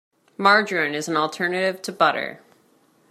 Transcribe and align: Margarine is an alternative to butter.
Margarine 0.35 0.95
is 0.95 1.07
an 1.07 1.15
alternative 1.15 1.79
to 1.83 1.91
butter. 1.91 2.41